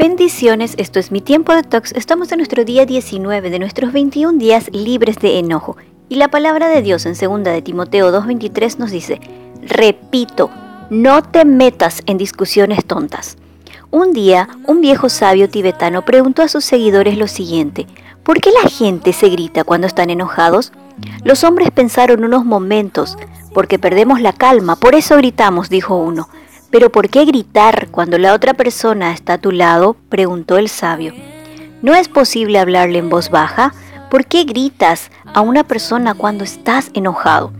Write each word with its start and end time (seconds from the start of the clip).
Bendiciones, 0.00 0.76
esto 0.78 0.98
es 0.98 1.12
mi 1.12 1.20
tiempo 1.20 1.54
de 1.54 1.62
tox. 1.62 1.92
Estamos 1.92 2.32
en 2.32 2.38
nuestro 2.38 2.64
día 2.64 2.86
19 2.86 3.50
de 3.50 3.58
nuestros 3.58 3.92
21 3.92 4.38
días 4.38 4.70
libres 4.72 5.16
de 5.16 5.38
enojo. 5.38 5.76
Y 6.08 6.14
la 6.14 6.28
palabra 6.28 6.68
de 6.68 6.80
Dios 6.80 7.04
en 7.04 7.12
2 7.12 7.44
de 7.44 7.60
Timoteo 7.60 8.10
2.23 8.10 8.78
nos 8.78 8.92
dice, 8.92 9.20
repito, 9.60 10.48
no 10.88 11.22
te 11.22 11.44
metas 11.44 12.00
en 12.06 12.16
discusiones 12.16 12.82
tontas. 12.86 13.36
Un 13.90 14.14
día, 14.14 14.48
un 14.66 14.80
viejo 14.80 15.10
sabio 15.10 15.50
tibetano 15.50 16.02
preguntó 16.02 16.40
a 16.40 16.48
sus 16.48 16.64
seguidores 16.64 17.18
lo 17.18 17.28
siguiente, 17.28 17.86
¿por 18.22 18.40
qué 18.40 18.52
la 18.52 18.70
gente 18.70 19.12
se 19.12 19.28
grita 19.28 19.64
cuando 19.64 19.86
están 19.86 20.08
enojados? 20.08 20.72
Los 21.24 21.44
hombres 21.44 21.70
pensaron 21.72 22.24
unos 22.24 22.46
momentos, 22.46 23.18
porque 23.52 23.78
perdemos 23.78 24.22
la 24.22 24.32
calma, 24.32 24.76
por 24.76 24.94
eso 24.94 25.18
gritamos, 25.18 25.68
dijo 25.68 25.98
uno. 25.98 26.30
Pero 26.70 26.90
¿por 26.90 27.08
qué 27.08 27.24
gritar 27.24 27.88
cuando 27.90 28.16
la 28.18 28.32
otra 28.32 28.54
persona 28.54 29.12
está 29.12 29.34
a 29.34 29.38
tu 29.38 29.50
lado? 29.50 29.96
preguntó 30.08 30.56
el 30.56 30.68
sabio. 30.68 31.12
¿No 31.82 31.94
es 31.94 32.08
posible 32.08 32.58
hablarle 32.58 32.98
en 32.98 33.08
voz 33.08 33.30
baja? 33.30 33.74
¿Por 34.10 34.26
qué 34.26 34.44
gritas 34.44 35.10
a 35.34 35.40
una 35.40 35.64
persona 35.64 36.14
cuando 36.14 36.44
estás 36.44 36.90
enojado? 36.94 37.52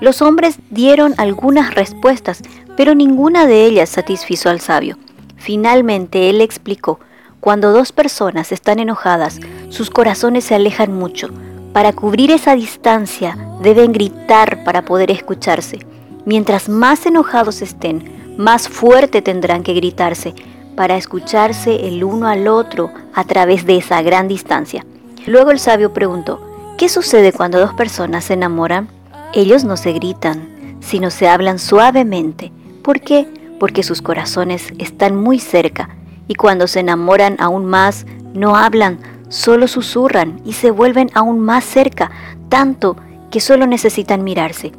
Los 0.00 0.22
hombres 0.22 0.58
dieron 0.70 1.14
algunas 1.16 1.74
respuestas, 1.74 2.42
pero 2.76 2.94
ninguna 2.94 3.46
de 3.46 3.64
ellas 3.64 3.88
satisfizo 3.88 4.50
al 4.50 4.60
sabio. 4.60 4.98
Finalmente 5.36 6.30
él 6.30 6.40
explicó, 6.40 7.00
cuando 7.40 7.72
dos 7.72 7.92
personas 7.92 8.52
están 8.52 8.78
enojadas, 8.78 9.40
sus 9.68 9.90
corazones 9.90 10.44
se 10.44 10.54
alejan 10.54 10.94
mucho. 10.94 11.28
Para 11.72 11.92
cubrir 11.92 12.30
esa 12.30 12.54
distancia 12.54 13.36
deben 13.62 13.92
gritar 13.92 14.62
para 14.64 14.84
poder 14.84 15.10
escucharse. 15.10 15.80
Mientras 16.24 16.68
más 16.68 17.04
enojados 17.04 17.60
estén, 17.62 18.13
más 18.36 18.68
fuerte 18.68 19.22
tendrán 19.22 19.62
que 19.62 19.74
gritarse 19.74 20.34
para 20.76 20.96
escucharse 20.96 21.86
el 21.86 22.02
uno 22.02 22.26
al 22.26 22.48
otro 22.48 22.90
a 23.14 23.24
través 23.24 23.64
de 23.64 23.76
esa 23.76 24.02
gran 24.02 24.28
distancia. 24.28 24.84
Luego 25.26 25.50
el 25.50 25.58
sabio 25.58 25.92
preguntó, 25.92 26.40
¿qué 26.76 26.88
sucede 26.88 27.32
cuando 27.32 27.60
dos 27.60 27.74
personas 27.74 28.24
se 28.24 28.34
enamoran? 28.34 28.88
Ellos 29.32 29.64
no 29.64 29.76
se 29.76 29.92
gritan, 29.92 30.78
sino 30.80 31.10
se 31.10 31.28
hablan 31.28 31.58
suavemente. 31.58 32.52
¿Por 32.82 33.00
qué? 33.00 33.26
Porque 33.58 33.82
sus 33.82 34.02
corazones 34.02 34.72
están 34.78 35.16
muy 35.16 35.38
cerca 35.38 35.96
y 36.26 36.34
cuando 36.34 36.66
se 36.66 36.80
enamoran 36.80 37.36
aún 37.38 37.66
más, 37.66 38.06
no 38.34 38.56
hablan, 38.56 38.98
solo 39.28 39.68
susurran 39.68 40.40
y 40.44 40.54
se 40.54 40.70
vuelven 40.70 41.10
aún 41.14 41.40
más 41.40 41.64
cerca, 41.64 42.10
tanto 42.48 42.96
que 43.30 43.40
solo 43.40 43.66
necesitan 43.66 44.24
mirarse. 44.24 44.72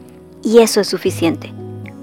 Y 0.44 0.60
eso 0.60 0.82
es 0.82 0.88
suficiente. 0.88 1.54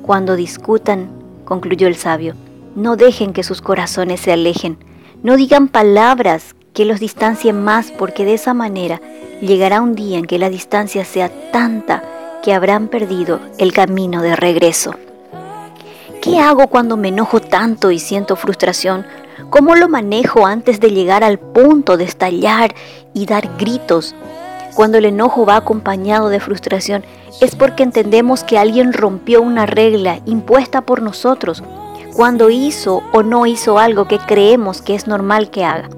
Cuando 0.02 0.34
discutan, 0.34 1.21
concluyó 1.52 1.86
el 1.86 1.96
sabio, 1.96 2.34
no 2.74 2.96
dejen 2.96 3.34
que 3.34 3.42
sus 3.42 3.60
corazones 3.60 4.20
se 4.20 4.32
alejen, 4.32 4.78
no 5.22 5.36
digan 5.36 5.68
palabras 5.68 6.54
que 6.72 6.86
los 6.86 6.98
distancien 6.98 7.62
más, 7.62 7.90
porque 7.90 8.24
de 8.24 8.32
esa 8.32 8.54
manera 8.54 9.02
llegará 9.42 9.82
un 9.82 9.94
día 9.94 10.16
en 10.16 10.24
que 10.24 10.38
la 10.38 10.48
distancia 10.48 11.04
sea 11.04 11.30
tanta 11.52 12.02
que 12.42 12.54
habrán 12.54 12.88
perdido 12.88 13.38
el 13.58 13.74
camino 13.74 14.22
de 14.22 14.34
regreso. 14.34 14.94
¿Qué 16.22 16.40
hago 16.40 16.68
cuando 16.68 16.96
me 16.96 17.08
enojo 17.08 17.38
tanto 17.40 17.90
y 17.90 17.98
siento 17.98 18.34
frustración? 18.34 19.04
¿Cómo 19.50 19.74
lo 19.74 19.90
manejo 19.90 20.46
antes 20.46 20.80
de 20.80 20.90
llegar 20.90 21.22
al 21.22 21.38
punto 21.38 21.98
de 21.98 22.04
estallar 22.04 22.74
y 23.12 23.26
dar 23.26 23.58
gritos? 23.58 24.14
Cuando 24.74 24.96
el 24.96 25.04
enojo 25.04 25.44
va 25.44 25.56
acompañado 25.56 26.30
de 26.30 26.40
frustración, 26.40 27.04
es 27.40 27.56
porque 27.56 27.82
entendemos 27.82 28.44
que 28.44 28.58
alguien 28.58 28.92
rompió 28.92 29.42
una 29.42 29.66
regla 29.66 30.20
impuesta 30.26 30.82
por 30.82 31.02
nosotros 31.02 31.62
cuando 32.14 32.50
hizo 32.50 33.02
o 33.12 33.22
no 33.22 33.46
hizo 33.46 33.78
algo 33.78 34.06
que 34.06 34.18
creemos 34.18 34.82
que 34.82 34.94
es 34.94 35.06
normal 35.06 35.50
que 35.50 35.64
haga. 35.64 35.88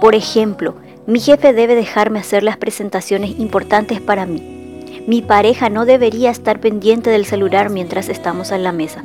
Por 0.00 0.14
ejemplo, 0.14 0.74
mi 1.06 1.20
jefe 1.20 1.52
debe 1.52 1.74
dejarme 1.74 2.18
hacer 2.18 2.42
las 2.42 2.56
presentaciones 2.56 3.38
importantes 3.38 4.00
para 4.00 4.26
mí. 4.26 5.02
Mi 5.06 5.22
pareja 5.22 5.68
no 5.68 5.84
debería 5.84 6.30
estar 6.30 6.60
pendiente 6.60 7.10
del 7.10 7.26
celular 7.26 7.70
mientras 7.70 8.08
estamos 8.08 8.50
en 8.52 8.62
la 8.62 8.72
mesa. 8.72 9.04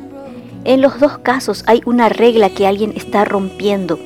En 0.64 0.80
los 0.80 0.98
dos 0.98 1.18
casos 1.18 1.62
hay 1.66 1.82
una 1.84 2.08
regla 2.08 2.50
que 2.50 2.66
alguien 2.66 2.92
está 2.96 3.24
rompiendo 3.24 3.98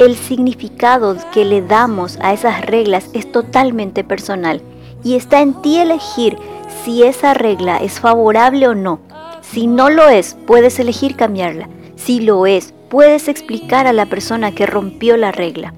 el 0.00 0.16
significado 0.16 1.14
que 1.30 1.44
le 1.44 1.60
damos 1.60 2.18
a 2.22 2.32
esas 2.32 2.64
reglas 2.64 3.10
es 3.12 3.30
totalmente 3.30 4.02
personal 4.02 4.62
y 5.04 5.14
está 5.14 5.42
en 5.42 5.60
ti 5.60 5.76
elegir 5.76 6.38
si 6.84 7.02
esa 7.02 7.34
regla 7.34 7.78
es 7.78 8.00
favorable 8.00 8.68
o 8.68 8.74
no. 8.74 9.00
Si 9.42 9.66
no 9.66 9.90
lo 9.90 10.08
es, 10.08 10.36
puedes 10.46 10.78
elegir 10.78 11.16
cambiarla. 11.16 11.68
Si 11.96 12.20
lo 12.20 12.46
es, 12.46 12.72
puedes 12.88 13.28
explicar 13.28 13.86
a 13.86 13.92
la 13.92 14.06
persona 14.06 14.52
que 14.52 14.66
rompió 14.66 15.16
la 15.16 15.32
regla. 15.32 15.74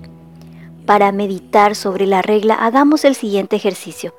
Para 0.87 1.13
meditar 1.13 1.75
sobre 1.75 2.07
la 2.07 2.23
regla, 2.23 2.55
hagamos 2.55 3.05
el 3.05 3.15
siguiente 3.15 3.57
ejercicio. 3.57 4.15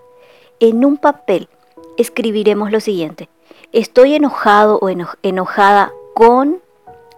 En 0.59 0.85
un 0.85 0.97
papel 0.97 1.49
escribiremos 1.97 2.71
lo 2.71 2.79
siguiente. 2.79 3.29
Estoy 3.71 4.15
enojado 4.15 4.79
o 4.81 4.89
enojada 4.89 5.91
con... 6.13 6.61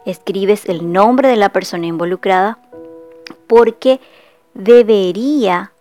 Escribes 0.05 0.69
el 0.69 0.93
nombre 0.93 1.29
de 1.29 1.35
la 1.35 1.49
persona 1.49 1.87
involucrada, 1.87 2.59
porque 3.47 3.99
debería 4.53 5.71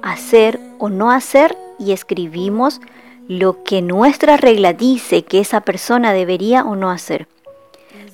hacer 0.00 0.58
o 0.78 0.88
no 0.88 1.10
hacer 1.10 1.58
y 1.78 1.92
escribimos 1.92 2.80
lo 3.30 3.62
que 3.62 3.80
nuestra 3.80 4.36
regla 4.36 4.72
dice 4.72 5.22
que 5.22 5.38
esa 5.38 5.60
persona 5.60 6.12
debería 6.12 6.64
o 6.64 6.74
no 6.74 6.90
hacer. 6.90 7.28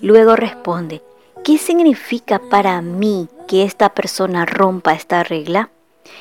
Luego 0.03 0.37
responde, 0.37 1.00
¿qué 1.43 1.56
significa 1.56 2.38
para 2.50 2.82
mí 2.82 3.26
que 3.49 3.65
esta 3.65 3.94
persona 3.94 4.44
rompa 4.44 4.93
esta 4.93 5.25
regla? 5.25 5.71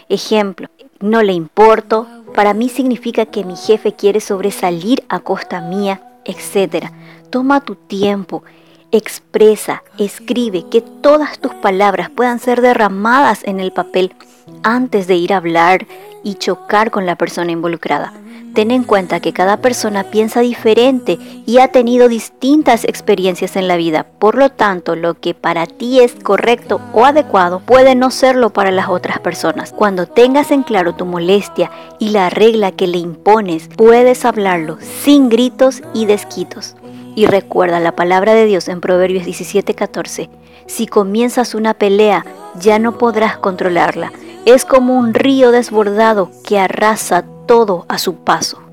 Ejemplo, 0.07 0.69
no 1.01 1.23
le 1.23 1.33
importo, 1.33 2.07
para 2.33 2.53
mí 2.53 2.69
significa 2.69 3.25
que 3.25 3.43
mi 3.43 3.57
jefe 3.57 3.91
quiere 3.91 4.21
sobresalir 4.21 5.03
a 5.09 5.19
costa 5.19 5.59
mía, 5.59 6.01
etc. 6.23 6.85
Toma 7.29 7.59
tu 7.59 7.75
tiempo 7.75 8.43
Expresa, 8.91 9.83
escribe, 9.97 10.69
que 10.69 10.79
todas 10.79 11.39
tus 11.39 11.53
palabras 11.55 12.09
puedan 12.09 12.39
ser 12.39 12.61
derramadas 12.61 13.43
en 13.43 13.59
el 13.59 13.73
papel 13.73 14.13
antes 14.63 15.07
de 15.07 15.15
ir 15.15 15.33
a 15.33 15.37
hablar 15.37 15.85
y 16.25 16.35
chocar 16.35 16.91
con 16.91 17.05
la 17.05 17.15
persona 17.15 17.53
involucrada. 17.53 18.11
Ten 18.55 18.71
en 18.71 18.83
cuenta 18.83 19.19
que 19.19 19.33
cada 19.33 19.57
persona 19.57 20.05
piensa 20.05 20.39
diferente 20.39 21.19
y 21.45 21.59
ha 21.59 21.67
tenido 21.67 22.07
distintas 22.07 22.85
experiencias 22.85 23.57
en 23.57 23.67
la 23.67 23.75
vida. 23.75 24.05
Por 24.17 24.35
lo 24.35 24.49
tanto, 24.49 24.95
lo 24.95 25.19
que 25.19 25.33
para 25.33 25.67
ti 25.67 25.99
es 25.99 26.15
correcto 26.15 26.81
o 26.93 27.05
adecuado 27.05 27.59
puede 27.59 27.95
no 27.95 28.11
serlo 28.11 28.51
para 28.51 28.71
las 28.71 28.87
otras 28.87 29.19
personas. 29.19 29.71
Cuando 29.71 30.07
tengas 30.07 30.51
en 30.51 30.63
claro 30.63 30.95
tu 30.95 31.05
molestia 31.05 31.69
y 31.99 32.09
la 32.09 32.29
regla 32.29 32.71
que 32.71 32.87
le 32.87 32.97
impones, 32.97 33.69
puedes 33.75 34.23
hablarlo 34.25 34.77
sin 35.03 35.29
gritos 35.29 35.83
y 35.93 36.05
desquitos. 36.05 36.75
Y 37.13 37.27
recuerda 37.27 37.79
la 37.79 37.93
palabra 37.93 38.33
de 38.33 38.45
Dios 38.45 38.69
en 38.69 38.79
Proverbios 38.81 39.25
17:14. 39.25 40.29
Si 40.65 40.87
comienzas 40.87 41.55
una 41.55 41.73
pelea, 41.73 42.25
ya 42.59 42.79
no 42.79 42.97
podrás 42.97 43.37
controlarla. 43.37 44.11
Es 44.45 44.63
como 44.63 44.95
un 44.95 45.15
río 45.15 45.49
desbordado 45.49 46.29
que 46.47 46.59
arrasa 46.59 47.25
todo 47.47 47.85
a 47.89 47.97
su 47.97 48.17
paso. 48.17 48.64